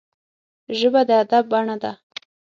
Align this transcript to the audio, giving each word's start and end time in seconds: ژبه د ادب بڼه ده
ژبه 0.77 1.01
د 1.07 1.09
ادب 1.23 1.43
بڼه 1.51 1.75
ده 1.83 1.91